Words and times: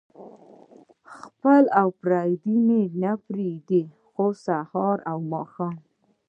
خپل 1.17 1.63
او 1.79 1.87
پردي 2.01 2.57
مې 2.67 2.81
نه 3.01 3.11
پرېږدي 3.25 3.83
خو 4.13 4.25
سهار 4.45 4.97
او 5.11 5.17
ماښام. 5.31 5.75